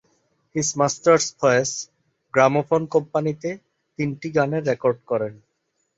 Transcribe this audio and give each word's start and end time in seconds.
His 0.55 0.69
Master's 0.79 1.25
Voice 1.39 1.71
gramophone 2.33 2.81
কোম্পানিতে 2.93 3.49
তিনটি 3.99 4.27
গানের 4.35 4.63
রেকর্ড 4.69 4.99
করেন। 5.09 5.33